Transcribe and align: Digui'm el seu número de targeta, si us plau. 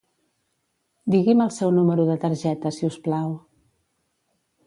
Digui'm 1.15 1.43
el 1.45 1.51
seu 1.57 1.73
número 1.75 2.07
de 2.09 2.15
targeta, 2.25 2.73
si 2.77 2.89
us 2.89 2.99
plau. 3.09 3.31